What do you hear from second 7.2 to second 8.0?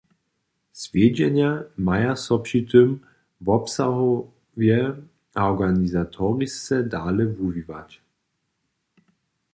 wuwiwać.